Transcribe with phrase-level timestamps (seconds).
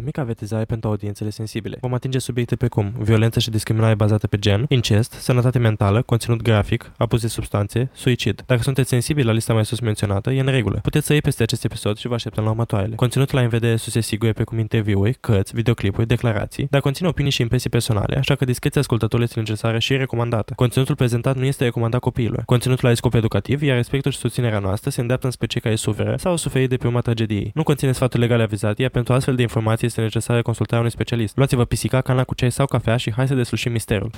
[0.00, 1.76] O mică avertizare pentru audiențele sensibile.
[1.80, 6.92] Vom atinge subiecte precum violență și discriminare bazată pe gen, incest, sănătate mentală, conținut grafic,
[6.96, 8.42] abuz de substanțe, suicid.
[8.46, 10.78] Dacă sunteți sensibili la lista mai sus menționată, e în regulă.
[10.82, 12.94] Puteți să iei peste acest episod și vă așteptăm la următoarele.
[12.94, 17.30] Conținutul la în vedere sus e sigur precum interviuri, cărți, videoclipuri, declarații, dar conține opinii
[17.30, 20.52] și impresii personale, așa că discreția ascultătorului este necesară și e recomandată.
[20.56, 22.42] Conținutul prezentat nu este recomandat copiilor.
[22.44, 26.14] Conținutul are scop educativ, iar respectul și susținerea noastră se îndreaptă spre cei care suferă
[26.18, 27.50] sau au suferit de pe urma tragediei.
[27.54, 31.36] Nu conține sfaturi legale avizate, iar pentru astfel de informații este necesară consultarea unui specialist.
[31.36, 34.10] Luați-vă pisica, cana cu ceai sau cafea și hai să deslușim misterul.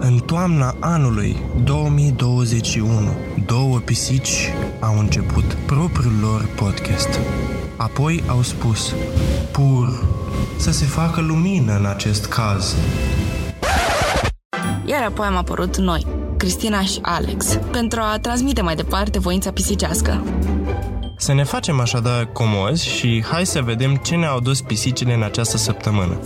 [0.00, 2.90] În toamna anului 2021,
[3.46, 7.20] două pisici au început propriul lor podcast.
[7.76, 8.94] Apoi au spus,
[9.52, 10.04] pur,
[10.56, 12.76] să se facă lumină în acest caz.
[14.94, 20.24] Iar apoi am apărut noi, Cristina și Alex, pentru a transmite mai departe voința pisicească.
[21.16, 25.56] Să ne facem așadar comozi și hai să vedem ce ne-au dus pisicile în această
[25.56, 26.18] săptămână.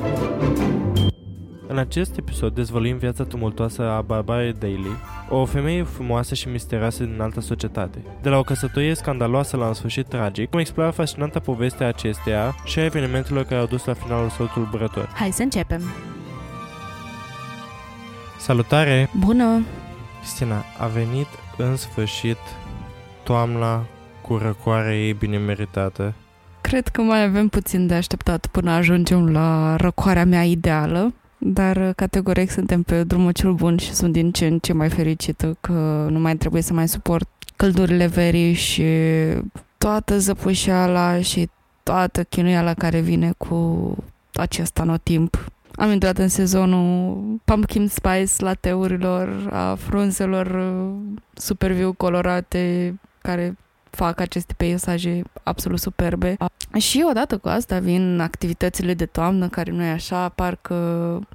[1.66, 4.97] În acest episod dezvăluim viața tumultoasă a Barbara Daly,
[5.28, 8.03] o femeie frumoasă și misterioasă din altă societate.
[8.22, 12.55] De la o căsătorie scandaloasă la un sfârșit tragic, cum explora fascinanta poveste a acesteia
[12.64, 15.10] și a evenimentelor care au dus la finalul său tulburător.
[15.14, 15.82] Hai să începem.
[18.48, 19.10] Salutare!
[19.18, 19.64] Bună!
[20.20, 22.36] Cristina, a venit în sfârșit
[23.22, 23.84] toamna
[24.20, 26.14] cu răcoarea ei bine meritată.
[26.60, 31.91] Cred că mai avem puțin de așteptat până ajungem la răcoarea mea ideală, dar uh,
[31.96, 36.06] categoric suntem pe drumul cel bun și sunt din ce în ce mai fericită că
[36.10, 38.84] nu mai trebuie să mai suport căldurile verii și
[39.78, 41.48] toată zăpușeala și
[41.82, 43.96] toată chinuiala care vine cu
[44.32, 45.50] acest anotimp.
[45.78, 50.94] Am intrat în sezonul pumpkin spice lateurilor, a frunzelor uh,
[51.34, 53.56] super viu colorate care
[53.90, 56.36] fac aceste peisaje absolut superbe.
[56.78, 60.75] Și odată cu asta vin activitățile de toamnă, care nu e așa, parcă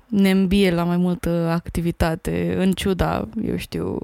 [0.08, 3.98] ne îmbie la mai multă activitate, în ciuda, eu știu,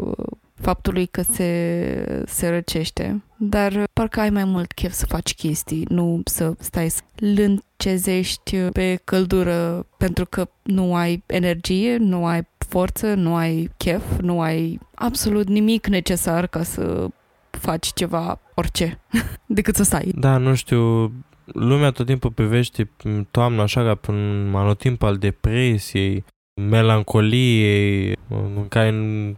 [0.55, 3.21] faptului că se, se răcește.
[3.41, 8.99] Dar parcă ai mai mult chef să faci chestii, nu să stai să lâncezești pe
[9.03, 15.47] căldură pentru că nu ai energie, nu ai forță, nu ai chef, nu ai absolut
[15.47, 17.07] nimic necesar ca să
[17.49, 18.99] faci ceva, orice,
[19.45, 20.11] decât să stai.
[20.15, 21.11] Da, nu știu,
[21.45, 22.89] lumea tot timpul privește
[23.31, 26.23] toamna așa ca pe un anotimp al depresiei,
[26.67, 28.93] melancoliei, în care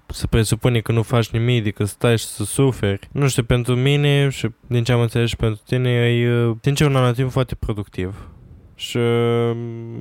[0.08, 3.10] se presupune că nu faci nimic decât să stai și să suferi.
[3.12, 6.96] Nu știu, pentru mine și din ce am înțeles și pentru tine, e, sincer, un
[6.96, 8.30] anotimp foarte productiv.
[8.76, 8.98] Și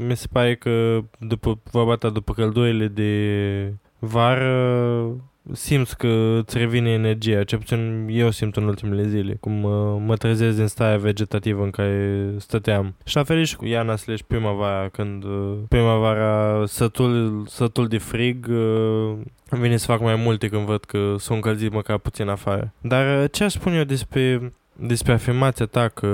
[0.06, 6.90] mi se pare că după vorba ta, după căldurile de vară, simți că îți revine
[6.90, 11.62] energia, ce puțin eu simt în ultimele zile, cum uh, mă trezesc din starea vegetativă
[11.62, 12.94] în care stăteam.
[13.04, 18.46] Și la fel și cu iarna slash primăvara, când uh, primăvara sătul, sătul de frig
[18.50, 19.12] uh,
[19.50, 22.72] vine să fac mai multe când văd că sunt încălzit măcar puțin afară.
[22.80, 24.52] Dar uh, ce aș spune eu despre
[24.82, 26.08] despre afirmația ta că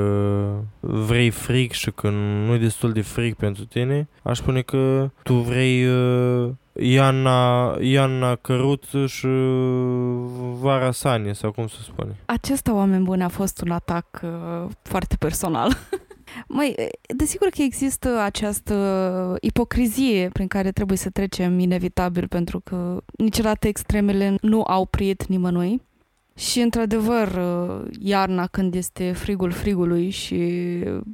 [0.81, 2.11] vrei frig și că
[2.47, 6.49] nu e destul de frig pentru tine, aș spune că tu vrei uh,
[6.79, 9.27] Iana, Iana Căruț și
[10.61, 12.17] Vara Sanie, sau cum se spune.
[12.25, 15.77] Acesta, oameni buni, a fost un atac uh, foarte personal.
[16.49, 16.75] Mai,
[17.17, 24.35] desigur că există această ipocrizie prin care trebuie să trecem inevitabil, pentru că niciodată extremele
[24.41, 25.83] nu au priet nimănui.
[26.37, 27.41] Și, într-adevăr,
[28.01, 30.35] iarna, când este frigul frigului și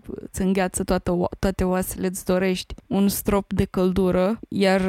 [0.05, 4.83] îți îngheață toată, toate oasele, îți dorești un strop de căldură, iar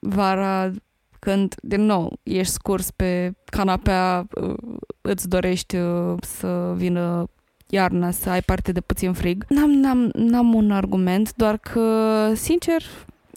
[0.00, 0.70] vara,
[1.18, 4.26] când, din nou, ești scurs pe canapea,
[5.00, 5.76] îți dorești
[6.20, 7.28] să vină
[7.68, 9.44] iarna, să ai parte de puțin frig.
[9.48, 12.82] N-am, n-am, n-am un argument, doar că, sincer,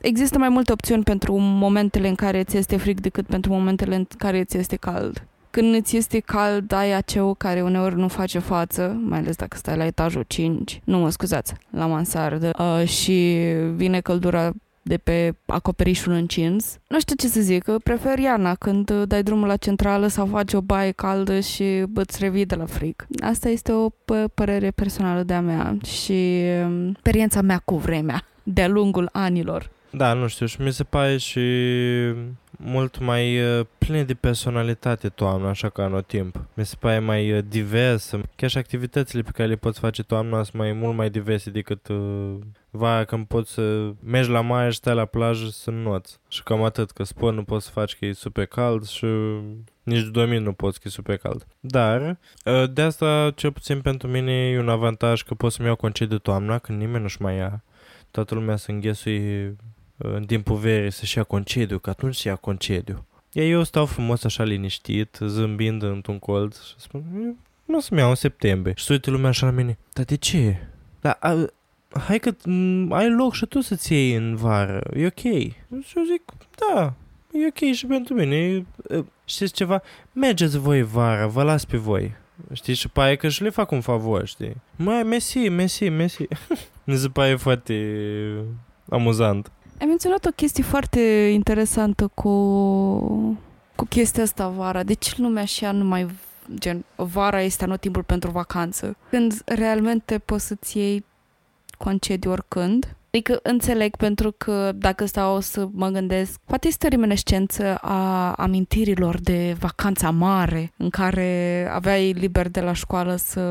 [0.01, 4.05] există mai multe opțiuni pentru momentele în care ți este frig decât pentru momentele în
[4.17, 5.27] care ți este cald.
[5.55, 9.77] Când îți este cald, ai aceu care uneori nu face față, mai ales dacă stai
[9.77, 13.37] la etajul 5, nu mă scuzați, la mansardă, uh, și
[13.75, 14.51] vine căldura
[14.81, 16.77] de pe acoperișul încins.
[16.87, 20.61] Nu știu ce să zic, prefer iarna când dai drumul la centrală sau faci o
[20.61, 23.05] baie caldă și îți revii de la frig.
[23.21, 23.89] Asta este o
[24.33, 29.69] părere personală de-a mea și um, experiența mea cu vremea de-a lungul anilor.
[29.89, 31.39] Da, nu știu, și mi se pare și
[32.57, 36.45] mult mai uh, pline de personalitate toamna, așa ca anotimp.
[36.53, 38.13] Mi se pare mai uh, divers.
[38.35, 41.87] Chiar și activitățile pe care le poți face toamna sunt mai mult mai diverse decât
[41.87, 42.35] uh,
[42.69, 46.19] vara când poți să mergi la mare și stai la plajă să noți.
[46.27, 49.05] Și cam atât, că sport nu poți să faci că e super cald și
[49.83, 51.47] nici domin nu poți că e super cald.
[51.59, 55.75] Dar, uh, de asta, cel puțin pentru mine, e un avantaj că pot să-mi iau
[55.75, 57.63] concediu toamna, când nimeni nu-și mai ia.
[58.11, 59.55] Toată lumea se înghesui
[60.03, 63.05] în timpul verii să-și ia concediu, că atunci se ia concediu.
[63.31, 67.03] Iar eu stau frumos așa liniștit, zâmbind într-un colț și spun,
[67.65, 68.73] nu o să-mi iau în septembrie.
[68.77, 70.57] Și se uită lumea așa la mine, dar de ce?
[71.01, 71.45] Dar a,
[72.07, 75.19] hai că m- ai loc și tu să-ți iei în vară, e ok.
[75.83, 76.21] Și eu zic,
[76.73, 76.93] da,
[77.33, 78.35] e ok și pentru mine.
[78.35, 78.63] E,
[79.25, 79.81] știți ceva?
[80.11, 82.11] Mergeți voi vara, vă las pe voi.
[82.53, 84.55] Știți, și pare că și le fac un favor, știi?
[84.75, 86.25] Mai, mesi, mesi, mesi.
[86.85, 87.75] Mi se pare foarte
[88.89, 89.51] amuzant.
[89.83, 90.99] Ai menționat o chestie foarte
[91.33, 92.29] interesantă cu,
[93.75, 94.83] cu chestia asta vara.
[94.83, 96.07] De ce lumea așa nu mai
[96.53, 98.97] gen, vara este anotimpul pentru vacanță?
[99.09, 101.05] Când realmente poți să-ți iei
[101.77, 102.95] concediu oricând.
[103.07, 109.19] Adică înțeleg pentru că dacă stau să mă gândesc, poate este o reminescență a amintirilor
[109.19, 113.41] de vacanța mare în care aveai liber de la școală să,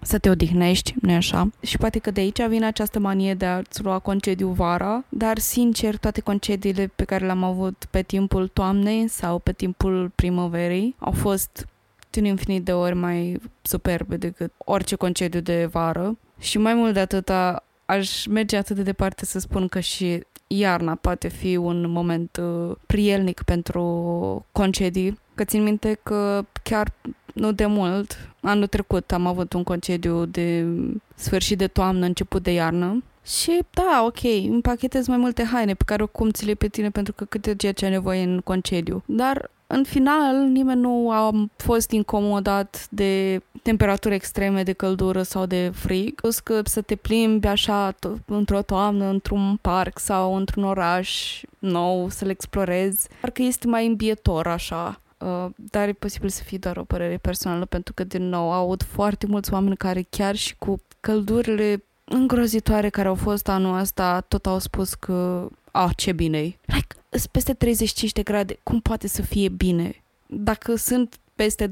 [0.00, 1.50] să te odihnești, nu așa?
[1.60, 5.96] Și poate că de aici vine această manie de a-ți lua concediu vara, dar sincer
[5.96, 11.66] toate concediile pe care le-am avut pe timpul toamnei sau pe timpul primăverii au fost
[12.10, 16.18] din infinit de ori mai superbe decât orice concediu de vară.
[16.38, 20.94] Și mai mult de atâta, aș merge atât de departe să spun că și iarna
[20.94, 23.82] poate fi un moment uh, prielnic pentru
[24.52, 25.18] concedii.
[25.34, 26.92] Că țin minte că chiar
[27.38, 30.66] nu de mult, anul trecut am avut un concediu de
[31.14, 36.02] sfârșit de toamnă, început de iarnă și da, ok, împachetez mai multe haine pe care
[36.02, 39.02] oricum ți le pe tine pentru că câte ceea ce ai nevoie în concediu.
[39.06, 45.70] Dar în final nimeni nu a fost incomodat de temperaturi extreme de căldură sau de
[45.74, 46.14] frig.
[46.14, 52.08] Plus că să te plimbi așa t- într-o toamnă, într-un parc sau într-un oraș nou,
[52.08, 55.00] să-l explorezi, parcă este mai îmbietor așa.
[55.18, 58.82] Uh, dar e posibil să fie doar o părere personală pentru că, din nou, aud
[58.82, 64.46] foarte mulți oameni care chiar și cu căldurile îngrozitoare care au fost anul ăsta, tot
[64.46, 69.22] au spus că, a, ce bine Like, sunt peste 35 de grade, cum poate să
[69.22, 70.02] fie bine?
[70.26, 71.70] Dacă sunt peste 26-27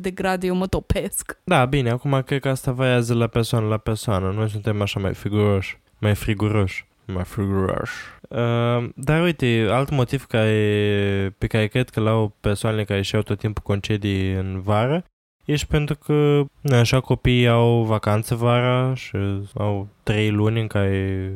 [0.00, 1.38] de grade, eu mă topesc.
[1.44, 4.32] Da, bine, acum cred că asta variază la persoană la persoană.
[4.32, 7.94] Noi suntem așa mai friguroși, mai friguroși, mai friguroși.
[8.28, 13.38] Uh, dar uite, alt motiv care, pe care cred că l-au persoanele care și-au tot
[13.38, 15.04] timpul concedii în vară
[15.46, 16.44] Ești pentru că
[16.74, 19.16] așa copiii au vacanță vara și
[19.54, 21.30] au trei luni în care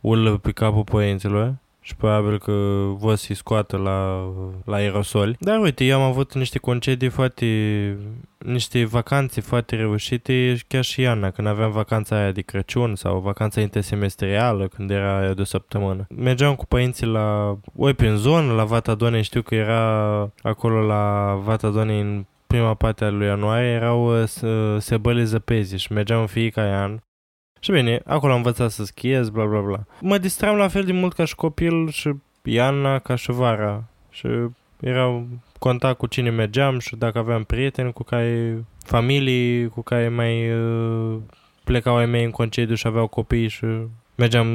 [0.00, 2.52] urlă pe capul părinților și probabil că
[2.96, 4.28] vor să-i scoată la,
[4.64, 5.36] la aerosoli.
[5.40, 7.46] Dar uite, eu am avut niște concedii foarte,
[8.38, 13.60] niște vacanțe foarte reușite chiar și Iana, când aveam vacanța aia de Crăciun sau vacanța
[13.60, 16.06] intersemestrială, când era aia de o săptămână.
[16.16, 21.34] Mergeam cu părinții la, oi prin zonă, la Vata Donei, știu că era acolo la
[21.44, 24.28] Vata Donei în prima parte a lui ianuarie erau uh,
[24.78, 26.98] sebăle zăpezi și mergeam în fiecare an.
[27.60, 29.84] Și bine, acolo am învățat să schiez, bla bla bla.
[30.00, 32.10] Mă distram la fel de mult ca și copil și
[32.42, 33.84] iarna ca și vara.
[34.10, 34.26] Și
[34.80, 35.22] era
[35.58, 41.16] contact cu cine mergeam și dacă aveam prieteni cu care, familii cu care mai uh,
[41.64, 43.66] plecau ai mei în concediu și aveau copii și
[44.14, 44.46] mergeam,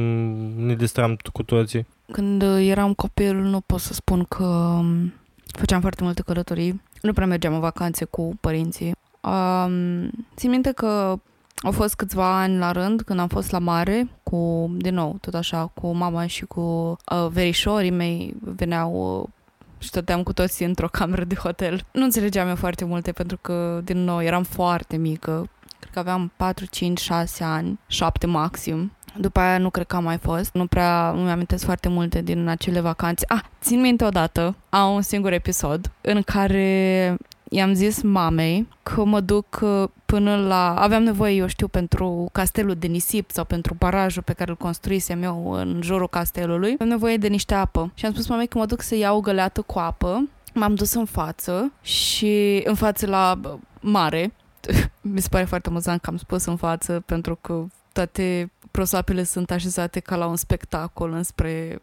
[0.58, 1.88] ne distram cu toții.
[2.12, 5.14] Când eram copil, nu pot să spun că um,
[5.46, 8.92] făceam foarte multe călătorii nu prea mergeam în vacanțe cu părinții.
[9.22, 11.20] Um, țin minte că
[11.64, 15.34] au fost câțiva ani la rând când am fost la mare cu, din nou, tot
[15.34, 19.30] așa, cu mama și cu uh, verișorii mei veneau uh,
[19.78, 21.86] și stăteam cu toții într-o cameră de hotel.
[21.92, 25.50] Nu înțelegeam eu foarte multe pentru că, din nou, eram foarte mică.
[25.80, 28.92] Cred că aveam 4, 5, 6 ani, 7 maxim.
[29.18, 30.54] După aia nu cred că am mai fost.
[30.54, 33.26] Nu prea nu mi-amintesc foarte multe din acele vacanțe.
[33.28, 37.18] Ah, țin minte odată, am un singur episod în care
[37.56, 40.76] i-am zis mamei că mă duc uh, până la...
[40.76, 45.24] Aveam nevoie, eu știu, pentru castelul de nisip sau pentru barajul pe care îl construisem
[45.24, 46.72] eu în jurul castelului.
[46.74, 47.92] Aveam nevoie de niște apă.
[47.94, 50.30] Și am spus mamei că mă duc să iau o găleată cu apă.
[50.54, 53.40] M-am dus în față și în față la
[53.80, 54.34] mare.
[55.02, 59.52] Mi se pare foarte amuzant că am spus în față pentru că toate prosapele sunt
[59.52, 61.82] așezate ca la un spectacol înspre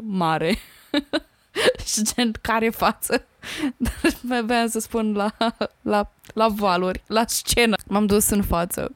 [0.00, 0.56] mare.
[1.86, 3.26] și gen, care față?
[4.22, 5.30] Dar aveam să spun la,
[5.82, 7.76] la, la valuri, la scenă.
[7.86, 8.94] M-am dus în față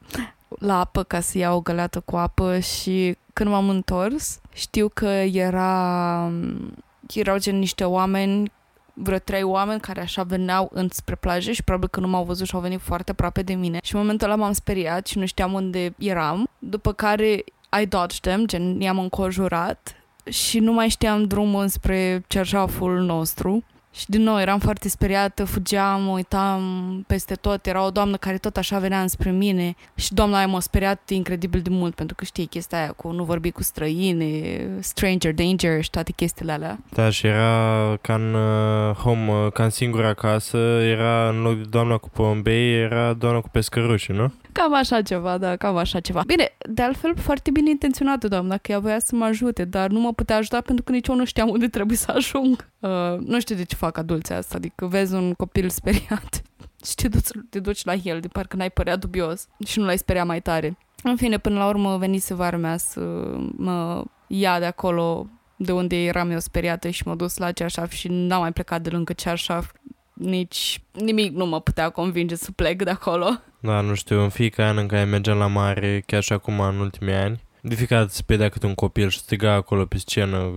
[0.58, 5.06] la apă ca să iau o găleată cu apă și când m-am întors, știu că
[5.32, 6.32] era
[7.14, 8.50] erau gen niște oameni
[9.02, 12.54] vreo trei oameni care așa veneau înspre plajă și probabil că nu m-au văzut și
[12.54, 13.78] au venit foarte aproape de mine.
[13.82, 17.44] Și în momentul ăla m-am speriat și nu știam unde eram, după care
[17.80, 19.96] I dodged them, gen i-am înconjurat
[20.28, 23.64] și nu mai știam drumul înspre cerșaful nostru.
[23.98, 26.60] Și din nou eram foarte speriată, fugeam, mă uitam
[27.06, 30.60] peste tot, era o doamnă care tot așa venea înspre mine și doamna aia m-a
[30.60, 35.34] speriat incredibil de mult pentru că știi chestia aia cu nu vorbi cu străini, stranger
[35.34, 36.78] danger și toate chestiile alea.
[36.94, 41.56] Da, și era ca în uh, home, uh, ca în singura casă, era în loc
[41.56, 44.32] de doamna cu pombei, era doamna cu pescăruși, nu?
[44.52, 46.22] Cam așa ceva, da, cam așa ceva.
[46.26, 50.00] Bine, de altfel foarte bine intenționată doamna, că ea voia să mă ajute, dar nu
[50.00, 52.68] mă putea ajuta pentru că nici eu nu știam unde trebuie să ajung.
[52.78, 56.42] Uh, nu știu de ce fac adulții asta, adică vezi un copil speriat
[56.86, 59.98] și te duci, te duci la el, de parcă n-ai părea dubios și nu l-ai
[59.98, 60.76] speria mai tare.
[61.02, 63.00] În fine, până la urmă venise vara mea să
[63.56, 65.26] mă ia de acolo
[65.56, 68.90] de unde eram eu speriată și m-a dus la ceașaf și n-am mai plecat de
[68.90, 69.72] lângă ceașaf.
[70.18, 73.26] Nici nimic nu mă putea convinge să plec de acolo.
[73.60, 76.78] Da, nu știu, în fiecare an în care mergeam la mare, chiar și acum în
[76.78, 80.50] ultimii ani, de fiecare dată se pedea câte un copil și striga acolo pe scenă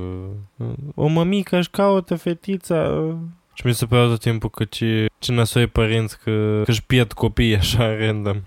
[0.96, 3.08] O mămică își caută fetița.
[3.53, 7.13] Și mi se părea tot timpul că ce, ce năsoi părinți că, că își pierd
[7.13, 8.41] copiii așa random.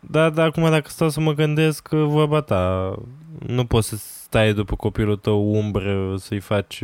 [0.00, 2.94] Da, dar acum dacă stau să mă gândesc vorba ta
[3.46, 6.76] Nu poți să stai după copilul tău umbră să-i faci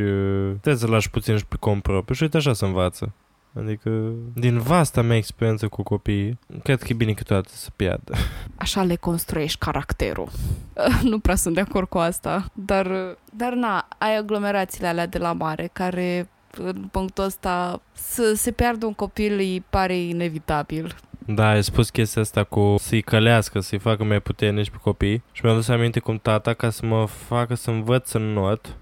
[0.60, 3.12] Trebuie să lași puțin și pe cont propriu și uite așa se învață
[3.58, 8.14] Adică, din vasta mea experiență cu copiii, cred că e bine câteodată să piardă.
[8.56, 10.28] Așa le construiești caracterul.
[11.10, 15.32] nu prea sunt de acord cu asta, dar, dar na, ai aglomerațiile alea de la
[15.32, 20.94] mare care în punctul ăsta să se piardă un copil îi pare inevitabil.
[21.26, 25.40] Da, ai spus chestia asta cu să-i călească, să-i facă mai puternici pe copii și
[25.44, 28.76] mi-am dus aminte cum tata, ca să mă facă să învăț să not,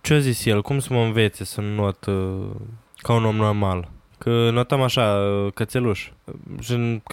[0.00, 2.50] ce a zis el, cum să mă învețe să not uh,
[2.96, 3.88] ca un om normal?
[4.26, 5.20] Că notam așa,
[5.54, 6.10] cățeluș.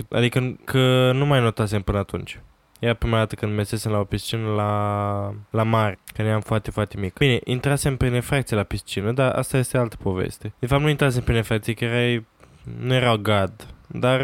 [0.09, 2.39] Adică că nu mai notasem până atunci.
[2.79, 6.97] Era prima dată când mesesem la o piscină la, la mare, când eram foarte, foarte
[6.99, 7.17] mic.
[7.17, 10.53] Bine, intrasem prin efracție la piscină, dar asta este altă poveste.
[10.59, 12.25] De fapt, nu intrasem prin efracție, că erai,
[12.79, 13.67] nu era gad.
[13.87, 14.21] Dar,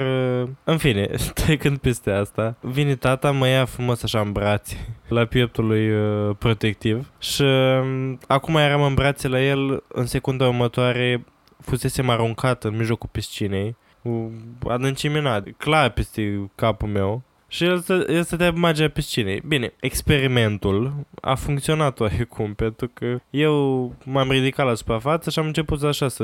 [0.63, 1.09] în fine,
[1.43, 6.35] trecând peste asta, vine tata, mă ia frumos așa în brațe, la pieptul lui uh,
[6.37, 11.23] protectiv și uh, acum eram în brațe la el, în secunda următoare
[11.61, 14.31] fusesem aruncat în mijlocul piscinei, cu
[14.67, 19.41] adâncime clar peste capul meu și el, să, el stătea pe marginea piscinei.
[19.47, 25.83] Bine, experimentul a funcționat oarecum, pentru că eu m-am ridicat la suprafață și am început
[25.83, 26.23] așa să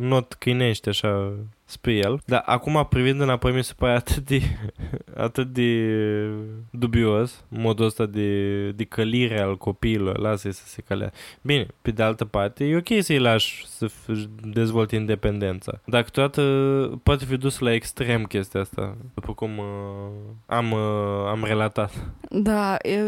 [0.00, 1.32] not câinește așa
[1.66, 2.20] spre el.
[2.24, 4.40] Dar acum privind înapoi mi se pare atât de,
[5.26, 5.90] atât de
[6.70, 10.18] dubios modul ăsta de, de călire al copiilor.
[10.18, 11.12] Lasă-i să se călea.
[11.42, 13.90] Bine, pe de altă parte, e ok să-i lași să
[14.52, 15.80] dezvolte independența.
[15.84, 16.42] Dar câteodată
[17.02, 19.64] poate fi dus la extrem chestia asta, după cum uh,
[20.46, 21.92] am, uh, am relatat.
[22.30, 23.00] Da, e,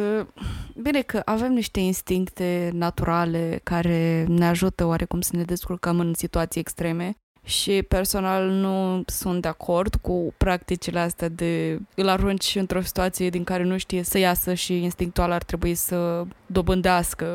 [0.82, 6.60] bine că avem niște instincte naturale care ne ajută oarecum să ne descurcăm în situații
[6.60, 7.16] extreme
[7.48, 13.44] și personal nu sunt de acord cu practicile astea de îl arunci într-o situație din
[13.44, 17.26] care nu știe să iasă și instinctual ar trebui să dobândească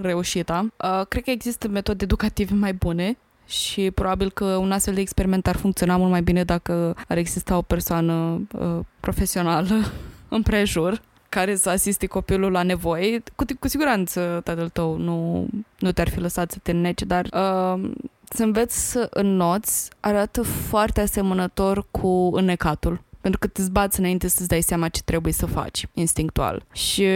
[0.00, 0.66] reușita.
[0.76, 3.16] Uh, cred că există metode educative mai bune
[3.46, 7.56] și probabil că un astfel de experiment ar funcționa mult mai bine dacă ar exista
[7.56, 9.74] o persoană uh, profesională
[10.28, 13.22] în prejur care să asiste copilul la nevoie.
[13.36, 15.46] Cu, cu siguranță tatăl tău nu,
[15.78, 17.90] nu te-ar fi lăsat să te neci, dar uh,
[18.34, 23.00] să înveți să înnoți arată foarte asemănător cu înnecatul.
[23.20, 26.64] Pentru că te zbați înainte să-ți dai seama ce trebuie să faci, instinctual.
[26.72, 27.06] Și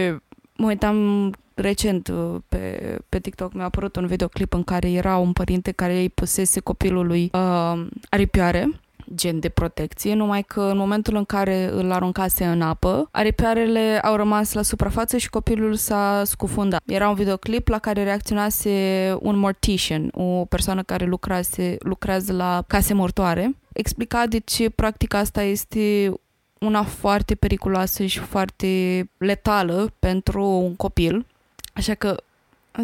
[0.55, 5.33] mă uitam recent uh, pe, pe TikTok, mi-a apărut un videoclip în care era un
[5.33, 8.79] părinte care îi pusese copilului uh, aripioare
[9.15, 14.15] gen de protecție, numai că în momentul în care îl aruncase în apă, aripioarele au
[14.15, 16.81] rămas la suprafață și copilul s-a scufundat.
[16.85, 18.71] Era un videoclip la care reacționase
[19.19, 23.55] un mortician, o persoană care lucrase, lucrează la case mortoare.
[23.73, 26.13] Explica de ce practica asta este
[26.59, 31.25] una foarte periculoasă și foarte letală pentru un copil.
[31.73, 32.15] Așa că,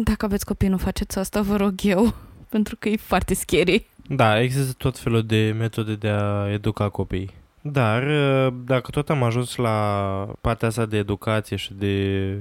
[0.02, 2.14] dacă aveți copii, nu faceți asta, vă rog eu,
[2.54, 3.86] pentru că e foarte scary.
[4.08, 7.30] Da, există tot felul de metode de a educa copiii.
[7.60, 12.38] Dar uh, dacă tot am ajuns la partea asta de educație și de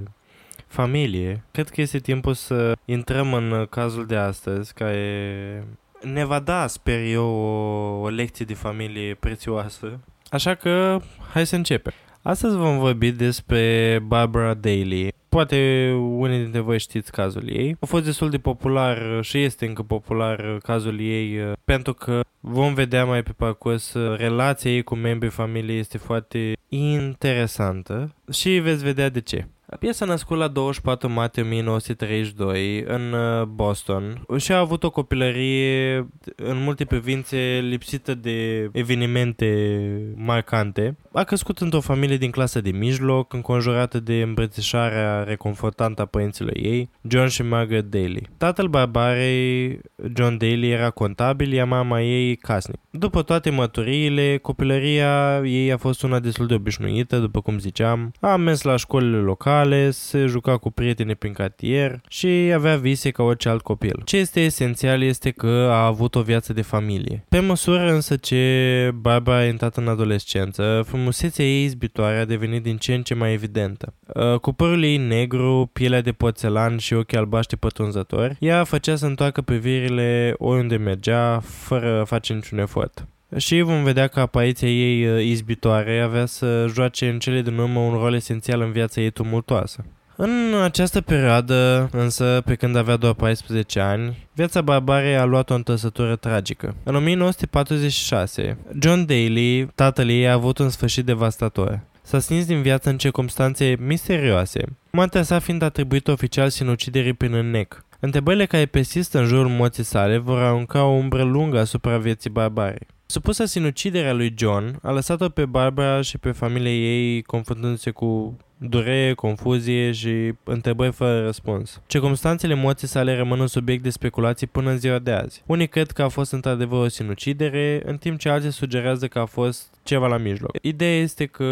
[0.68, 5.68] familie, cred că este timpul să intrăm în cazul de astăzi, care
[6.02, 10.00] ne va da, sper eu, o, o lecție de familie prețioasă.
[10.30, 11.00] Așa că,
[11.34, 11.94] hai să începem.
[12.22, 17.76] Astăzi vom vorbi despre Barbara Daly, poate unii dintre voi știți cazul ei.
[17.80, 22.74] A fost destul de popular și este încă popular cazul ei uh, pentru că vom
[22.74, 28.84] vedea mai pe parcurs uh, relația ei cu membrii familiei este foarte interesantă și veți
[28.84, 29.48] vedea de ce.
[29.80, 35.96] Piesa născut la 24 martie 1932 în uh, Boston și a avut o copilărie
[36.36, 39.78] în multe privințe lipsită de evenimente
[40.16, 40.98] marcante.
[41.12, 46.90] A crescut într-o familie din clasă de mijloc, înconjurată de îmbrățișarea reconfortantă a părinților ei,
[47.08, 48.30] John și Margaret Daly.
[48.38, 49.80] Tatăl barbarei,
[50.16, 52.80] John Daly, era contabil, iar mama ei casnic.
[52.90, 58.12] După toate măturiile, copilăria ei a fost una destul de obișnuită, după cum ziceam.
[58.20, 63.24] A mers la școlile locale, se juca cu prieteni prin cartier și avea vise ca
[63.24, 64.02] orice alt copil.
[64.06, 67.26] Ce este esențial este că a avut o viață de familie.
[67.30, 72.78] Pe măsură însă ce Barbara a intrat în adolescență, frumusețea ei izbitoare a devenit din
[72.78, 73.94] ce în ce mai evidentă.
[74.14, 79.06] Uh, cu părul ei negru, pielea de porțelan și ochii albaștri pătrunzători, ea făcea să
[79.06, 83.08] întoarcă privirile oriunde mergea, fără a face niciun efort.
[83.38, 87.80] Și vom vedea că apariția ei uh, izbitoare avea să joace în cele din urmă
[87.80, 89.86] un rol esențial în viața ei tumultoasă.
[90.16, 95.54] În această perioadă, însă, pe când avea doar 14 ani, viața Barbarei a luat o
[95.54, 96.76] întârsătură tragică.
[96.84, 101.80] În 1946, John Daly, tatăl ei, a avut un sfârșit devastator.
[102.02, 107.86] S-a stins din viață în circumstanțe misterioase, moartea sa fiind atribuită oficial sinuciderii prin înnec.
[108.06, 112.88] Întrebările care persistă în jurul moții sale vor arunca o umbră lungă asupra vieții Barbarei.
[113.06, 119.14] Supusă sinuciderea lui John, a lăsat-o pe Barbara și pe familia ei confruntându-se cu durere,
[119.14, 121.82] confuzie și întrebări fără răspuns.
[121.88, 125.44] Circumstanțele moții sale rămân un subiect de speculații până în ziua de azi.
[125.46, 129.26] Unii cred că a fost într-adevăr o sinucidere, în timp ce alții sugerează că a
[129.26, 130.52] fost ceva la mijloc.
[130.62, 131.44] Ideea este că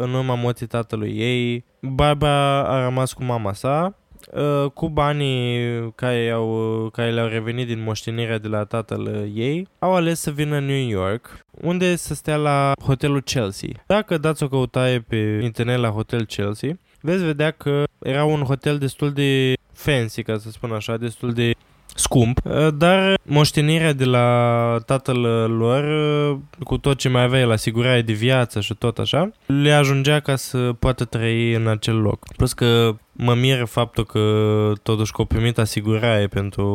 [0.00, 3.97] în urma moții tatălui ei, Barbara a rămas cu mama sa,
[4.34, 9.94] Uh, cu banii care, au, care le-au revenit din moștenirea de la tatăl ei, au
[9.94, 13.68] ales să vină în New York, unde să stea la hotelul Chelsea.
[13.86, 18.78] Dacă dați o căutare pe internet la hotel Chelsea, veți vedea că era un hotel
[18.78, 21.54] destul de fancy, ca să spun așa, destul de
[21.98, 25.20] scump, uh, dar moștenirea de la tatăl
[25.58, 29.72] lor, uh, cu tot ce mai avea el, asigurare de viață și tot așa, le
[29.72, 32.26] ajungea ca să poată trăi în acel loc.
[32.36, 36.66] Plus că mă miră faptul că totuși că primit asigurare pentru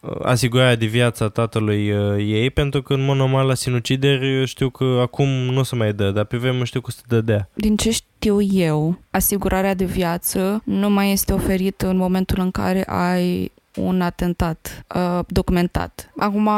[0.00, 1.86] uh, asigurarea de viață a tatălui
[2.18, 6.10] ei, pentru că în mod normal la sinucideri știu că acum nu se mai dă,
[6.10, 7.48] dar pe vremuri știu că se dădea.
[7.54, 12.84] Din ce știu eu, asigurarea de viață nu mai este oferită în momentul în care
[12.86, 16.12] ai un atentat uh, documentat.
[16.16, 16.48] Acum,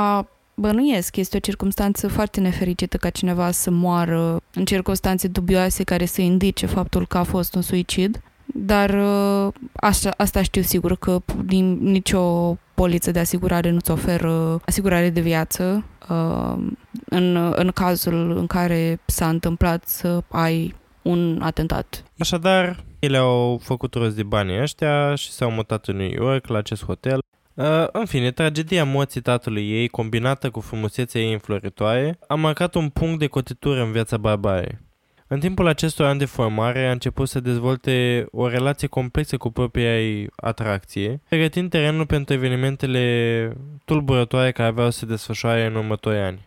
[0.55, 6.21] bănuiesc, este o circunstanță foarte nefericită ca cineva să moară în circunstanțe dubioase care să
[6.21, 11.79] indice faptul că a fost un suicid, dar uh, așa, asta știu sigur că din
[11.81, 16.57] nicio poliță de asigurare nu-ți oferă asigurare de viață uh,
[17.05, 22.05] în, în cazul în care s-a întâmplat să ai un atentat.
[22.19, 26.59] Așadar, ele au făcut rost de banii ăștia și s-au mutat în New York la
[26.59, 27.19] acest hotel.
[27.55, 32.89] Uh, în fine, tragedia moții tatălui ei, combinată cu frumusețea ei înfloritoare, a marcat un
[32.89, 34.79] punct de cotitură în viața barbarei.
[35.27, 40.01] În timpul acestor ani de formare a început să dezvolte o relație complexă cu propria
[40.01, 43.53] ei atracție, pregătind terenul pentru evenimentele
[43.85, 46.41] tulburătoare care aveau să se desfășoare în următorii ani.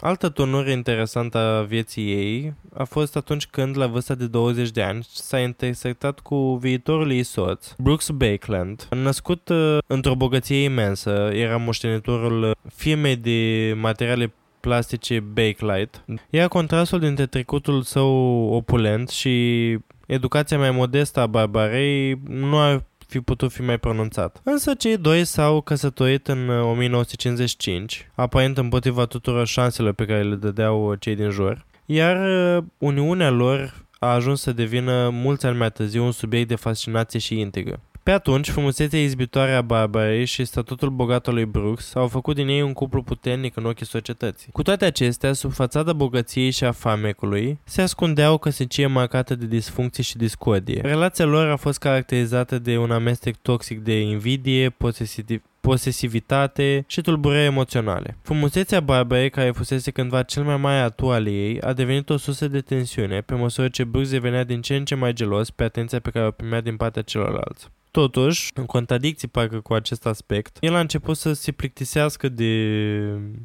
[0.00, 4.82] Altă turnură interesantă a vieții ei a fost atunci când, la vârsta de 20 de
[4.82, 8.86] ani, s-a intersectat cu viitorul ei soț, Brooks Bakeland.
[8.90, 16.04] Născut uh, într-o bogăție imensă, era moștenitorul firmei de materiale plastice Bakelite.
[16.30, 18.12] Ea contrastul dintre trecutul său
[18.54, 24.40] opulent și educația mai modestă a Barbarei nu a fi putut fi mai pronunțat.
[24.44, 30.34] Însă cei doi s-au căsătorit în 1955, uh, aparent împotriva tuturor șanselor pe care le
[30.34, 32.16] dădeau cei din jur, iar
[32.56, 37.18] uh, uniunea lor a ajuns să devină mulți ani mai târziu un subiect de fascinație
[37.18, 37.80] și intrigă.
[38.08, 42.48] Pe atunci, frumusețea izbitoare a Barbarei și statutul bogat al lui Brooks au făcut din
[42.48, 44.52] ei un cuplu puternic în ochii societății.
[44.52, 49.46] Cu toate acestea, sub fațada bogăției și a famecului, se ascundea o căsnicie marcată de
[49.46, 50.80] disfuncție și discordie.
[50.80, 57.44] Relația lor a fost caracterizată de un amestec toxic de invidie, posesiv posesivitate și tulburări
[57.44, 58.16] emoționale.
[58.22, 62.48] Frumusețea Barbarei, care fusese cândva cel mai mare atu al ei, a devenit o sursă
[62.48, 66.00] de tensiune pe măsură ce Brooks devenea din ce în ce mai gelos pe atenția
[66.00, 67.68] pe care o primea din partea celorlalți.
[67.98, 72.52] Totuși, în contradicții parcă cu acest aspect, el a început să se plictisească de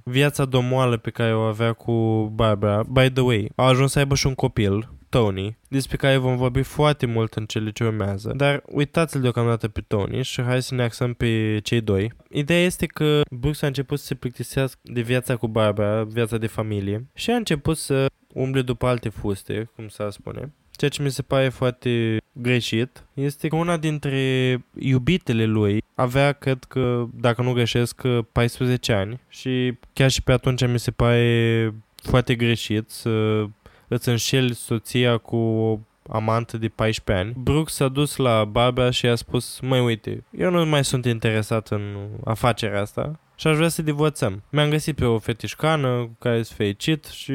[0.04, 1.92] viața domoală pe care o avea cu
[2.36, 2.84] Barbara.
[2.84, 6.62] By the way, a ajuns să aibă și un copil Tony, despre care vom vorbi
[6.62, 10.84] foarte mult în cele ce urmează, dar uitați-l deocamdată pe Tony și hai să ne
[10.84, 12.12] axăm pe cei doi.
[12.30, 16.48] Ideea este că Brooks a început să se plictisească de viața cu Barbara, viața de
[16.48, 20.52] familie, și a început să umble după alte fuste, cum s-ar spune.
[20.72, 26.64] Ceea ce mi se pare foarte greșit este că una dintre iubitele lui avea, cred
[26.64, 32.36] că, dacă nu greșesc, 14 ani și chiar și pe atunci mi se pare foarte
[32.36, 33.46] greșit să
[33.88, 37.36] îți înșeli soția cu o amantă de 14 ani.
[37.44, 41.68] Brooks s-a dus la Barbara și i-a spus, măi uite, eu nu mai sunt interesat
[41.68, 41.82] în
[42.24, 44.44] afacerea asta și aș vrea să divorțăm.
[44.50, 47.34] Mi-am găsit pe o fetișcană cu care sunt fericit și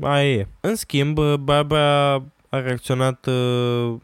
[0.00, 0.46] aia e.
[0.60, 2.12] În schimb, Barbara
[2.48, 3.94] a reacționat uh,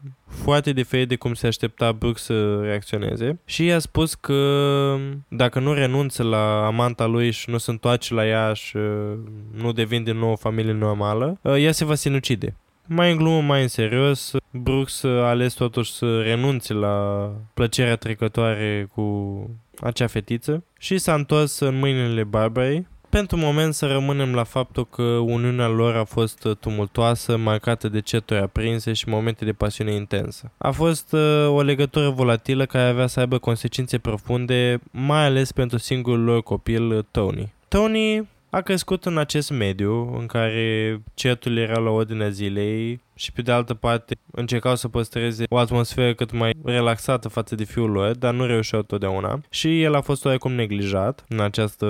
[0.41, 5.73] foarte diferit de cum se aștepta Brooks să reacționeze și i-a spus că dacă nu
[5.73, 9.17] renunță la amanta lui și nu se întoarce la ea și uh,
[9.51, 12.55] nu devine din nou o familie normală, uh, ea se va sinucide.
[12.85, 18.87] Mai în glumă, mai în serios, Brooks a ales totuși să renunțe la plăcerea trecătoare
[18.93, 24.87] cu acea fetiță și s-a întors în mâinile Barbarei pentru moment să rămânem la faptul
[24.87, 30.51] că uniunea lor a fost tumultoasă, marcată de ceturi aprinse și momente de pasiune intensă.
[30.57, 35.77] A fost uh, o legătură volatilă care avea să aibă consecințe profunde, mai ales pentru
[35.77, 37.53] singurul lor copil, Tony.
[37.67, 43.41] Tony a crescut în acest mediu în care certurile erau la ordinea zilei și pe
[43.41, 48.15] de altă parte încercau să păstreze o atmosferă cât mai relaxată față de fiul lor,
[48.15, 51.85] dar nu reușeau totdeauna și el a fost oarecum neglijat în, această,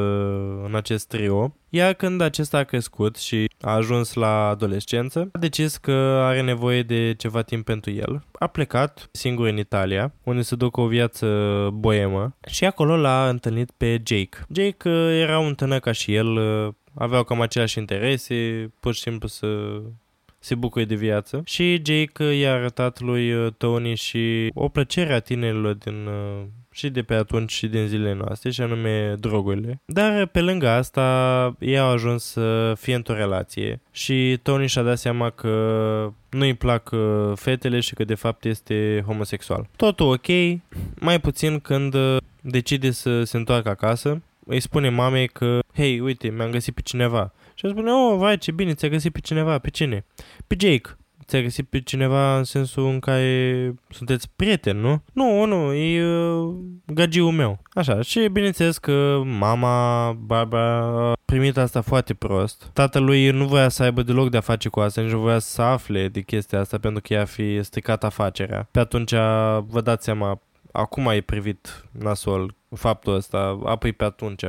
[0.65, 1.55] în acest trio.
[1.69, 5.91] Iar când acesta a crescut și a ajuns la adolescență, a decis că
[6.21, 8.23] are nevoie de ceva timp pentru el.
[8.31, 11.27] A plecat singur în Italia, unde se ducă o viață
[11.73, 14.45] boemă și acolo l-a întâlnit pe Jake.
[14.53, 19.01] Jake uh, era un tânăr ca și el, uh, aveau cam aceleași interese, pur și
[19.01, 19.47] simplu să
[20.43, 25.19] se bucure de viață și Jake i-a arătat lui uh, Tony și o plăcere a
[25.19, 29.81] tinerilor din uh, și de pe atunci și din zilele noastre, și anume drogurile.
[29.85, 34.97] Dar pe lângă asta, ei au ajuns să fie într-o relație și Tony și-a dat
[34.97, 39.67] seama că nu-i plac uh, fetele și că de fapt este homosexual.
[39.75, 40.27] Totul ok,
[40.95, 41.95] mai puțin când
[42.41, 47.33] decide să se întoarcă acasă, îi spune mamei că, hei, uite, mi-am găsit pe cineva.
[47.63, 49.59] Și spune, oh, vai, ce bine, ți-a găsit pe cineva.
[49.59, 50.05] Pe cine?
[50.47, 50.97] Pe Jake.
[51.25, 55.03] Ți-a găsit pe cineva în sensul în care sunteți prieteni, nu?
[55.13, 57.59] Nu, nu, e uh, gagiul meu.
[57.73, 62.69] Așa, și bineînțeles că mama, Barbara, a primit asta foarte prost.
[62.73, 65.61] Tatălui nu voia să aibă deloc de a face cu asta, nici nu voia să
[65.61, 68.67] afle de chestia asta pentru că i-a fi stricat afacerea.
[68.71, 69.11] Pe atunci,
[69.67, 74.43] vă dați seama, acum ai privit nasol faptul ăsta, apoi pe atunci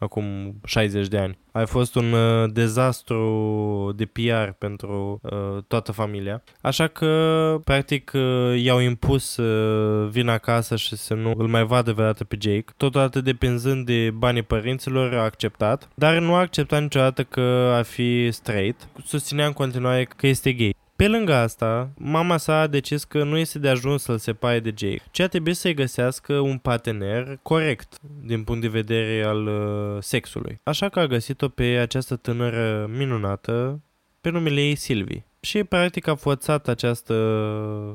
[0.00, 1.38] acum 60 de ani.
[1.52, 6.42] A fost un uh, dezastru de PR pentru uh, toată familia.
[6.60, 11.92] Așa că, practic, uh, i-au impus uh, vin acasă și să nu îl mai vadă
[11.92, 12.64] vreodată pe Jake.
[12.76, 18.30] Totodată depinzând de banii părinților, a acceptat, dar nu a acceptat niciodată că a fi
[18.30, 18.88] straight.
[19.04, 20.74] Susținea în continuare că este gay.
[21.00, 24.74] Pe lângă asta, mama sa a decis că nu este de ajuns să-l separe de
[24.76, 30.02] Jake, ci a trebuit să-i găsească un partener corect din punct de vedere al uh,
[30.02, 30.60] sexului.
[30.62, 33.80] Așa că a găsit-o pe această tânără minunată
[34.20, 35.22] pe numele ei Silvi.
[35.40, 37.14] Și practic a forțat această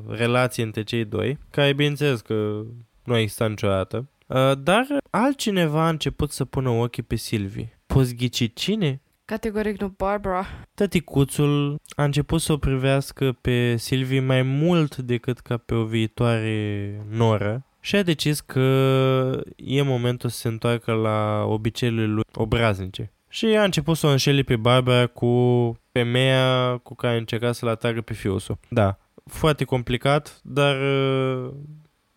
[0.08, 2.62] relație între cei doi, care bineînțeles că
[3.04, 4.08] nu a existat niciodată.
[4.26, 7.66] Uh, dar altcineva a început să pună ochii pe Silvi.
[7.86, 9.00] Poți ghici cine?
[9.26, 10.46] Categoric nu Barbara.
[10.74, 17.00] Tăticuțul a început să o privească pe Silvie mai mult decât ca pe o viitoare
[17.10, 23.12] noră și a decis că e momentul să se întoarcă la obiceiurile lui obraznice.
[23.28, 27.68] Și a început să o înșeli pe Barbara cu femeia cu care a încercat să-l
[27.68, 28.58] atragă pe fiul său.
[28.68, 30.76] Da, foarte complicat, dar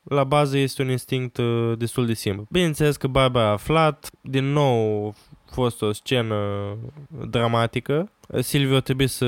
[0.04, 2.48] la bază este un instinct uh, destul de simplu.
[2.52, 5.13] Bineînțeles că Barbara a aflat, din nou
[5.51, 6.35] fost o scenă
[7.29, 8.12] dramatică.
[8.39, 9.25] Silvio trebuie să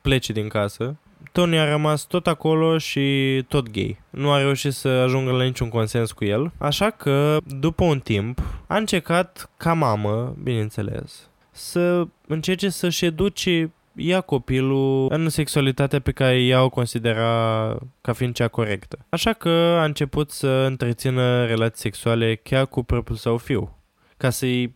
[0.00, 0.96] plece din casă.
[1.32, 4.00] Tony a rămas tot acolo și tot gay.
[4.10, 8.40] Nu a reușit să ajungă la niciun consens cu el, așa că, după un timp,
[8.66, 16.42] a încercat ca mamă, bineînțeles, să încerce să-și educe ia copilul în sexualitatea pe care
[16.42, 18.98] ea o considera ca fiind cea corectă.
[19.08, 19.48] Așa că
[19.80, 23.78] a început să întrețină relații sexuale chiar cu propriul său fiu,
[24.16, 24.74] ca să-i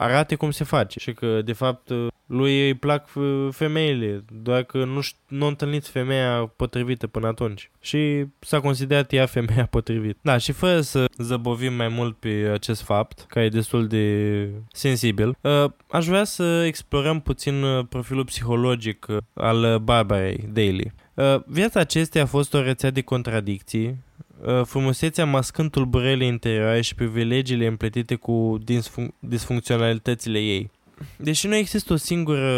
[0.00, 1.90] arate cum se face și că, de fapt,
[2.26, 3.08] lui îi plac
[3.50, 7.70] femeile, doar că nu, nu a întâlnit femeia potrivită până atunci.
[7.80, 10.18] Și s-a considerat ea femeia potrivită.
[10.22, 15.36] Da, și fără să zăbovim mai mult pe acest fapt, care e destul de sensibil,
[15.40, 20.92] uh, aș vrea să explorăm puțin uh, profilul psihologic uh, al Barbarei Daly.
[21.46, 23.98] Viața acesteia a fost o rețea de contradicții,
[24.64, 30.70] frumusețea mascând tulburările interioare și privilegiile împletite cu disfun- disfuncționalitățile ei.
[31.16, 32.50] Deși nu există o singură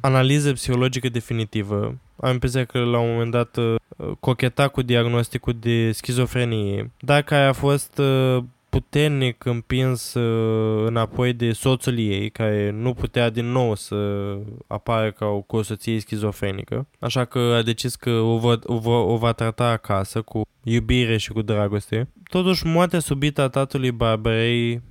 [0.00, 3.74] analiză psihologică definitivă, am impresia că la un moment dat uh,
[4.20, 6.90] cocheta cu diagnosticul de schizofrenie.
[7.00, 13.50] Dacă a fost uh, puternic împins uh, înapoi de soțul ei, care nu putea din
[13.50, 13.96] nou să
[14.66, 18.78] apară ca o, cu o soție schizofrenică, așa că a decis că o va, o,
[18.78, 22.08] va, o va trata acasă cu iubire și cu dragoste.
[22.30, 24.82] Totuși, moartea subită a tatălui Barbarei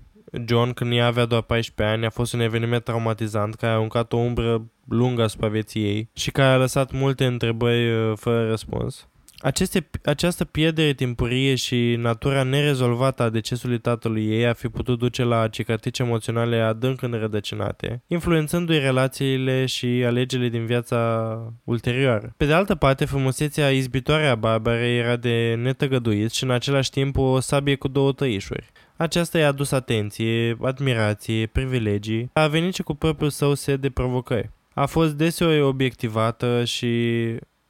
[0.46, 4.14] John, când ea avea doar 14 ani, a fost un eveniment traumatizant care a aruncat
[4.14, 9.08] o umbră lungă asupra vieții ei și care a lăsat multe întrebări uh, fără răspuns.
[9.40, 15.24] Aceste, această pierdere timpurie și natura nerezolvată a decesului tatălui ei ar fi putut duce
[15.24, 22.34] la cicatrici emoționale adânc înrădăcinate, influențându-i relațiile și alegerile din viața ulterioară.
[22.38, 27.18] Pe de altă parte, frumusețea izbitoare a Barbarei era de netăgăduit și în același timp
[27.18, 28.72] o sabie cu două tăișuri.
[28.96, 34.50] Aceasta i-a adus atenție, admirație, privilegii, a venit și cu propriul său set de provocări.
[34.74, 36.88] A fost deseori obiectivată și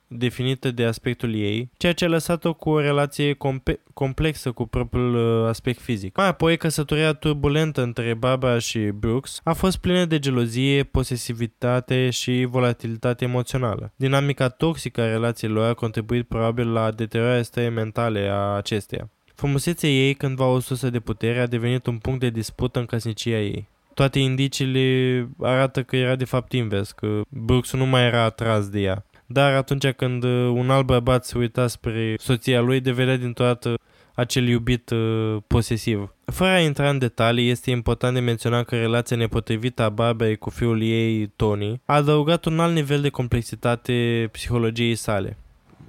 [0.08, 5.16] definită de aspectul ei, ceea ce a lăsat-o cu o relație compe- complexă cu propriul
[5.16, 6.16] uh, aspect fizic.
[6.18, 12.48] Mai apoi, căsătoria turbulentă între Barbara și Brooks a fost plină de gelozie, posesivitate și
[12.50, 13.92] volatilitate emoțională.
[13.96, 19.10] Dinamica toxică a relației lor a contribuit probabil la deteriorarea stării mentale a acesteia.
[19.36, 23.40] Frumusețea ei, cândva o sursă de putere, a devenit un punct de dispută în căsnicia
[23.40, 23.68] ei.
[23.94, 28.80] Toate indiciile arată că era de fapt invers, că Brooks nu mai era atras de
[28.80, 29.06] ea.
[29.30, 33.78] Dar atunci când uh, un alt bărbat se uita spre soția lui, devenea dintr-o dată
[34.14, 36.14] acel iubit uh, posesiv.
[36.26, 40.50] Fără a intra în detalii, este important de menționat că relația nepotrivită a Barbarei cu
[40.50, 45.38] fiul ei, Tony, a adăugat un alt nivel de complexitate psihologiei sale.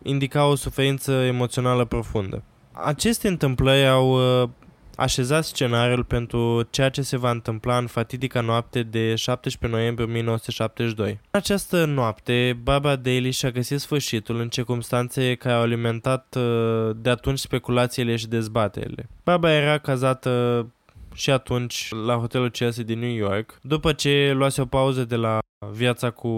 [0.02, 2.42] Indica o suferință emoțională profundă.
[2.72, 4.48] Aceste întâmplări au uh,
[4.98, 11.10] așezat scenariul pentru ceea ce se va întâmpla în fatidica noapte de 17 noiembrie 1972.
[11.10, 17.10] În această noapte, Baba Daly și-a găsit sfârșitul în circunstanțe care au alimentat uh, de
[17.10, 19.08] atunci speculațiile și dezbaterile.
[19.24, 20.66] Baba era cazată
[21.14, 25.38] și atunci la hotelul Chelsea din New York, după ce luase o pauză de la
[25.66, 26.28] viața cu,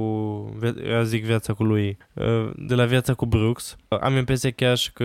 [1.03, 3.77] zic viața cu lui, uh, de la viața cu Brooks.
[3.89, 5.05] Am impresia chiar și că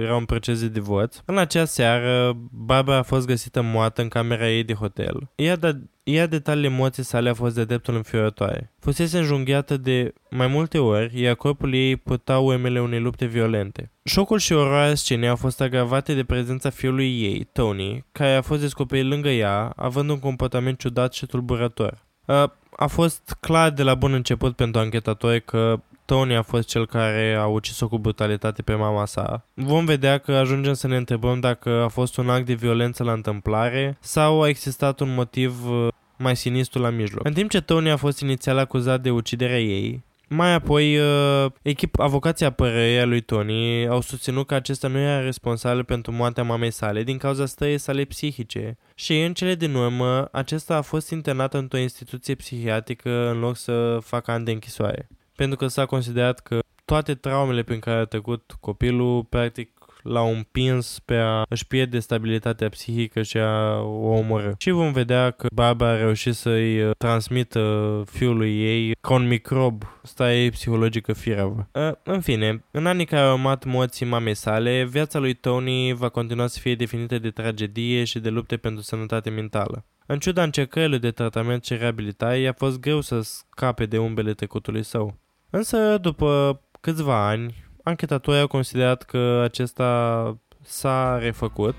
[0.00, 1.16] era un proces de divorț.
[1.24, 5.30] În acea seară, Barbara a fost găsită moartă în camera ei de hotel.
[5.34, 5.70] Ea, da,
[6.02, 8.72] ea detaliile emoții sale a fost de dreptul înfiorătoare.
[8.78, 13.90] Fusese înjunghiată de mai multe ori, iar corpul ei putea urmele unei lupte violente.
[14.04, 18.60] Șocul și oroarea scenei au fost agravate de prezența fiului ei, Tony, care a fost
[18.60, 22.04] descoperit lângă ea, având un comportament ciudat și tulburător.
[22.24, 22.44] Uh,
[22.76, 27.34] a fost clar de la bun început pentru anchetatori că Tony a fost cel care
[27.34, 29.44] a ucis-o cu brutalitate pe mama sa.
[29.54, 33.12] Vom vedea că ajungem să ne întrebăm dacă a fost un act de violență la
[33.12, 37.26] întâmplare sau a existat un motiv uh, mai sinistru la mijloc.
[37.26, 41.98] În timp ce Tony a fost inițial acuzat de uciderea ei, mai apoi, uh, echip,
[41.98, 46.70] avocația apărării a lui Tony au susținut că acesta nu era responsabil pentru moartea mamei
[46.70, 51.54] sale din cauza stării sale psihice și în cele din urmă, acesta a fost internat
[51.54, 55.08] într-o instituție psihiatrică în loc să facă ani de închisoare.
[55.36, 59.71] Pentru că s-a considerat că toate traumele prin care a trecut copilul, practic,
[60.02, 64.54] l-au împins pe a își pierde stabilitatea psihică și a o omoră.
[64.58, 69.82] Și vom vedea că baba a reușit să-i uh, transmită fiului ei ca un microb
[70.02, 71.68] starea ei psihologică firavă.
[71.72, 76.08] Uh, în fine, în anii care au urmat morții mamei sale, viața lui Tony va
[76.08, 79.84] continua să fie definită de tragedie și de lupte pentru sănătate mentală.
[80.06, 84.82] În ciuda încercărilor de tratament și reabilitare, i-a fost greu să scape de umbele trecutului
[84.82, 85.16] său.
[85.50, 91.78] Însă, după câțiva ani, anchetatorii au considerat că acesta s-a refăcut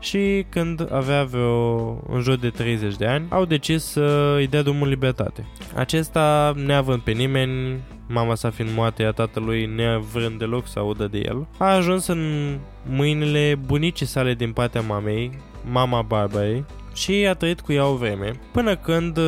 [0.00, 4.62] și când avea vreo în jur de 30 de ani, au decis să îi dea
[4.62, 5.46] drumul libertate.
[5.74, 11.18] Acesta, neavând pe nimeni, mama sa fiind moartă, a tatălui nevrând deloc să audă de
[11.24, 15.38] el, a ajuns în mâinile bunicii sale din partea mamei,
[15.70, 19.18] mama Barbarei, și a trăit cu ea o vreme, până când,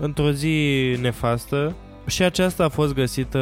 [0.00, 1.74] într-o zi nefastă,
[2.06, 3.38] și aceasta a fost găsită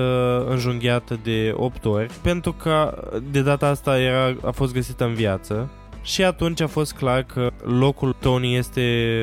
[0.48, 5.70] înjunghiată de 8 ori, pentru că de data asta era, a fost găsită în viață,
[6.02, 8.82] și atunci a fost clar că locul Tony este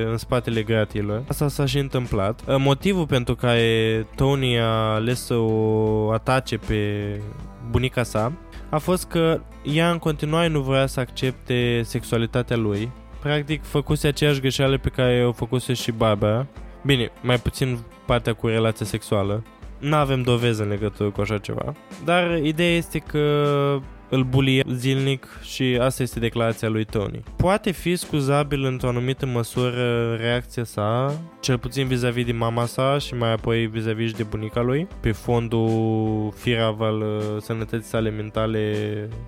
[0.10, 1.24] în spatele gratilor.
[1.28, 2.42] Asta s-a și întâmplat.
[2.48, 7.22] Uh, motivul pentru care Tony a ales să o atace pe
[7.70, 8.34] bunica sa
[8.70, 12.92] a fost că ea în continuare nu vrea să accepte sexualitatea lui.
[13.20, 16.48] Practic făcuse aceeași greșeală pe care o făcuse și Barbara.
[16.82, 19.44] Bine, mai puțin partea cu relația sexuală.
[19.80, 21.74] Nu avem dovezi în legătură cu așa ceva.
[22.06, 27.24] Dar ideea este că îl bulie zilnic și asta este declarația lui Tony.
[27.36, 33.14] Poate fi scuzabil într-o anumită măsură reacția sa, cel puțin vis-a-vis de mama sa și
[33.14, 38.74] mai apoi vis-a-vis de bunica lui, pe fondul firav al uh, sănătății sale mentale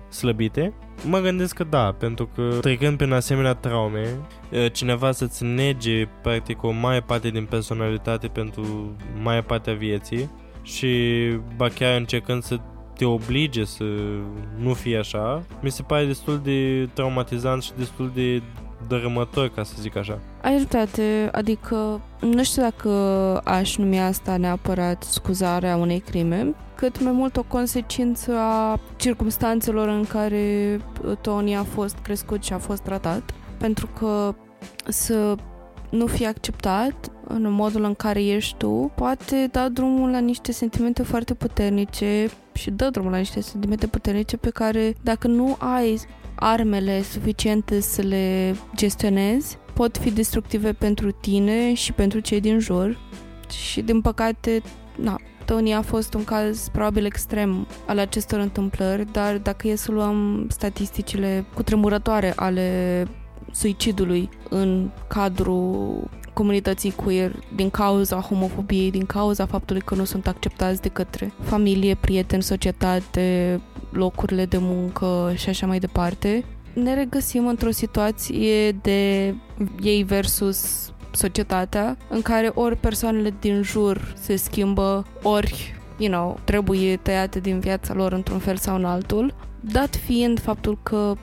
[0.08, 0.72] slăbite.
[1.04, 4.18] Mă gândesc că da, pentru că trecând prin asemenea traume,
[4.50, 10.30] uh, cineva să-ți nege practic o mare parte din personalitate pentru mai parte a vieții
[10.62, 10.90] și
[11.56, 12.60] ba chiar încercând să
[13.02, 13.84] te oblige să
[14.58, 18.42] nu fie așa, mi se pare destul de traumatizant și destul de
[18.88, 20.18] dărâmător, ca să zic așa.
[20.42, 22.90] Ai dreptate, adică nu știu dacă
[23.44, 30.04] aș numi asta neapărat scuzarea unei crime, cât mai mult o consecință a circumstanțelor în
[30.04, 30.80] care
[31.20, 33.34] Tony a fost crescut și a fost tratat.
[33.58, 34.34] Pentru că
[34.88, 35.34] să
[35.92, 41.02] nu fii acceptat în modul în care ești tu, poate da drumul la niște sentimente
[41.02, 46.00] foarte puternice și dă drumul la niște sentimente puternice pe care dacă nu ai
[46.34, 52.98] armele suficiente să le gestionezi, pot fi destructive pentru tine și pentru cei din jur.
[53.50, 54.62] Și din păcate,
[54.96, 59.92] na, Tony a fost un caz probabil extrem al acestor întâmplări, dar dacă e să
[59.92, 63.06] luăm statisticile cutremurătoare ale
[63.52, 70.82] suicidului în cadrul comunității queer din cauza homofobiei, din cauza faptului că nu sunt acceptați
[70.82, 73.60] de către familie, prieteni, societate,
[73.90, 79.34] locurile de muncă și așa mai departe, ne regăsim într-o situație de
[79.82, 86.96] ei versus societatea în care ori persoanele din jur se schimbă, ori you know, trebuie
[86.96, 91.14] tăiate din viața lor într-un fel sau în altul, dat fiind faptul că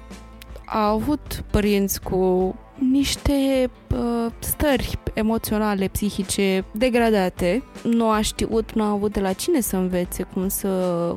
[0.74, 2.56] au avut părinți cu
[2.92, 7.64] niște uh, stări emoționale, psihice degradate.
[7.84, 10.70] Nu a știut, nu a avut de la cine să învețe cum să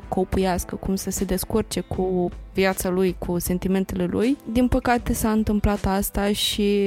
[0.09, 4.37] copuiască, cum să se descurce cu viața lui, cu sentimentele lui.
[4.53, 6.81] Din păcate s-a întâmplat asta și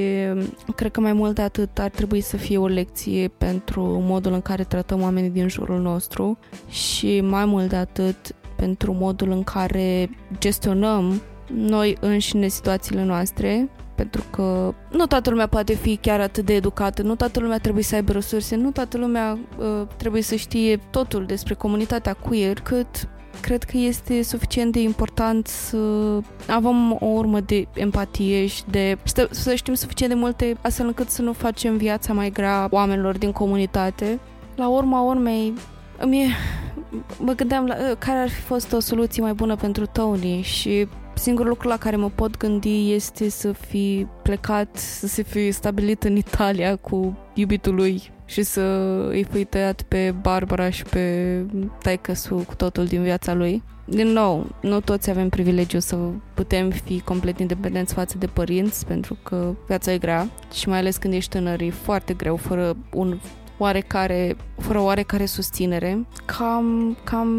[0.76, 4.42] cred că mai mult de atât ar trebui să fie o lecție pentru modul în
[4.42, 6.38] care tratăm oamenii din jurul nostru
[6.70, 11.22] și mai mult de atât pentru modul în care gestionăm
[11.54, 17.02] noi înșine situațiile noastre, pentru că nu toată lumea poate fi chiar atât de educată,
[17.02, 21.26] nu toată lumea trebuie să aibă resurse, nu toată lumea uh, trebuie să știe totul
[21.26, 22.88] despre comunitatea queer, cât
[23.42, 25.78] cred că este suficient de important să
[26.48, 31.10] avem o urmă de empatie și de să, să știm suficient de multe astfel încât
[31.10, 34.20] să nu facem viața mai grea oamenilor din comunitate.
[34.56, 35.54] La urma urmei,
[36.06, 36.28] mie,
[37.20, 40.88] mă gândeam la, uh, care ar fi fost o soluție mai bună pentru Tony și
[41.16, 46.04] Singurul lucru la care mă pot gândi este să fi plecat, să se fi stabilit
[46.04, 48.62] în Italia cu iubitul lui și să
[49.10, 51.46] îi fi tăiat pe Barbara și pe
[51.82, 52.14] taică
[52.48, 53.64] cu totul din viața lui.
[53.86, 55.98] Din nou, nu toți avem privilegiu să
[56.34, 60.98] putem fi complet independenți față de părinți, pentru că viața e grea și mai ales
[60.98, 63.20] când ești tânăr e foarte greu fără un
[63.58, 67.30] oarecare, fără oarecare susținere, cam, cam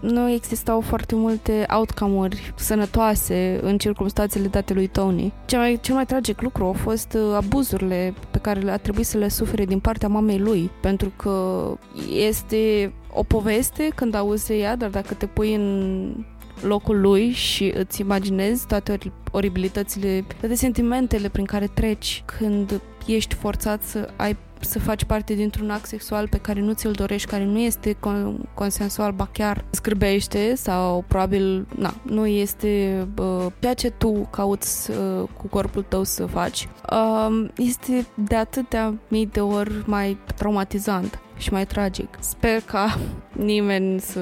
[0.00, 5.32] nu existau foarte multe outcome-uri sănătoase în circunstanțele date lui Tony.
[5.46, 9.18] Cel mai, cel mai tragic lucru au fost uh, abuzurile pe care a trebuit să
[9.18, 11.64] le sufere din partea mamei lui, pentru că
[12.12, 16.12] este o poveste când auzi ea, dar dacă te pui în
[16.60, 18.98] locul lui și îți imaginezi toate
[19.30, 25.70] oribilitățile, toate sentimentele prin care treci când ești forțat să ai să faci parte dintr-un
[25.70, 30.54] act sexual pe care nu ți-l dorești, care nu este con- consensual, ba chiar scârbește
[30.54, 36.26] sau probabil na, nu este uh, ceea ce tu cauți uh, cu corpul tău să
[36.26, 42.08] faci, uh, este de atâtea mii de ori mai traumatizant și mai tragic.
[42.20, 42.98] Sper ca
[43.32, 44.20] nimeni să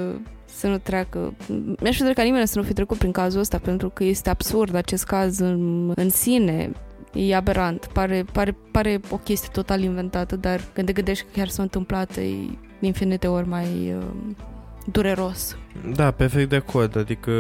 [0.57, 1.35] să nu treacă.
[1.81, 4.75] Mi-aș fi ca nimeni să nu fi trecut prin cazul ăsta, pentru că este absurd
[4.75, 6.72] acest caz în, în sine
[7.16, 7.87] e aberant.
[7.92, 12.16] Pare, pare, pare o chestie total inventată, dar când te gândești că chiar s-a întâmplat,
[12.16, 12.22] e
[12.81, 14.05] de infinite ori mai uh,
[14.87, 15.57] dureros.
[15.94, 17.33] Da, perfect de acord, adică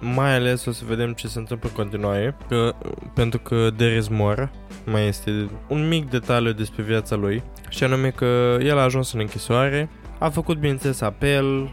[0.00, 2.74] mai ales o să vedem ce se întâmplă în continuare, că,
[3.14, 4.50] pentru că Darius Moore
[4.84, 9.20] mai este un mic detaliu despre viața lui, și anume că el a ajuns în
[9.20, 9.88] închisoare,
[10.18, 11.70] a făcut bineînțeles apel,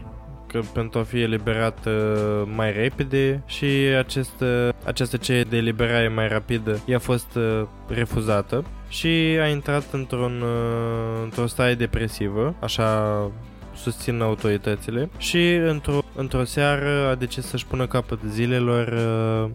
[0.54, 3.66] că pentru a fi eliberat uh, mai repede și
[3.98, 9.84] acest, uh, această cerere de eliberare mai rapidă i-a fost uh, refuzată și a intrat
[9.92, 13.30] într-un, uh, într-o stare depresivă, așa
[13.76, 18.86] susțin autoritățile și într-o, într-o seară a decis să-și pună capăt zilelor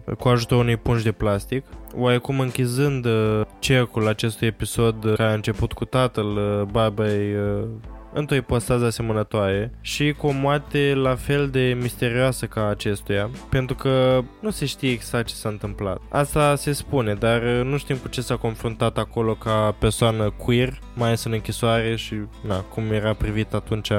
[0.06, 5.30] uh, cu ajutorul unei pungi de plastic, oarecum închizând uh, cercul acestui episod uh, care
[5.30, 7.64] a început cu tatăl uh, babei uh,
[8.12, 14.20] într-o ipostază asemănătoare și cu o moarte la fel de misterioasă ca acestuia, pentru că
[14.40, 16.00] nu se știe exact ce s-a întâmplat.
[16.08, 20.78] Asta se spune, dar uh, nu știm cu ce s-a confruntat acolo ca persoană queer,
[20.94, 22.14] mai ales în închisoare și
[22.46, 23.90] na, cum era privit atunci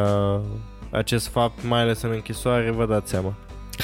[0.92, 3.34] acest fapt, mai ales în închisoare, vă dați seama.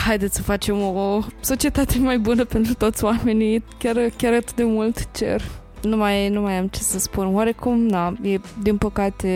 [0.06, 5.12] Haideți să facem o societate mai bună pentru toți oamenii, chiar, chiar atât de mult
[5.12, 5.42] cer.
[5.82, 7.36] Nu mai, nu mai am ce să spun.
[7.36, 9.28] Oarecum, na, e, din păcate,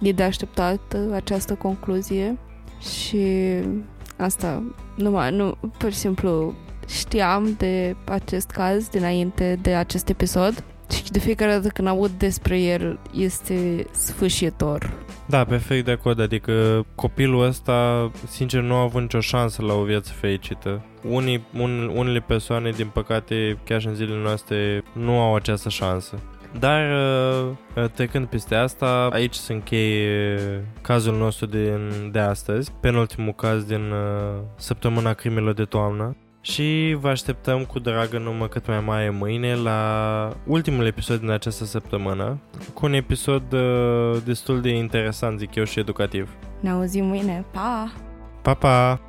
[0.00, 2.38] e de așteptat uh, această concluzie
[2.80, 3.26] și
[4.16, 4.62] asta,
[4.96, 6.54] nu mai, nu, pur și simplu
[6.88, 12.60] știam de acest caz dinainte de acest episod și de fiecare dată când aud despre
[12.60, 14.92] el este sfârșitor.
[15.26, 19.82] Da, perfect de acord, adică copilul ăsta, sincer, nu a avut nicio șansă la o
[19.82, 20.84] viață fericită.
[21.02, 26.18] Unii, un, unele persoane, din păcate, chiar și în zilele noastre, nu au această șansă.
[26.58, 26.90] Dar,
[27.76, 30.38] uh, trecând peste asta, aici se încheie
[30.80, 31.78] cazul nostru de,
[32.10, 36.16] de astăzi, penultimul caz din uh, săptămâna crimelor de toamnă.
[36.40, 41.30] Și vă așteptăm cu drag în număr cât mai mare mâine la ultimul episod din
[41.30, 42.40] această săptămână,
[42.74, 46.36] cu un episod uh, destul de interesant, zic eu, și educativ.
[46.60, 47.44] Ne auzim mâine.
[47.52, 47.92] Pa!
[48.42, 49.00] Pa, pa!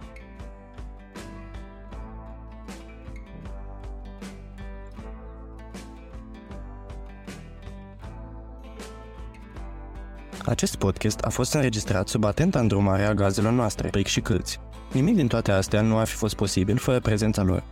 [10.46, 14.60] Acest podcast a fost înregistrat sub atenta îndrumare a gazelor noastre, Pric și Cârți.
[14.92, 17.64] Nimic din toate astea nu ar fi fost posibil fără prezența lor.